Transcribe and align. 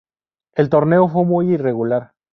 El 0.55 0.69
torneo 0.69 1.07
fue 1.07 1.25
muy 1.25 1.51
irregular. 1.53 2.15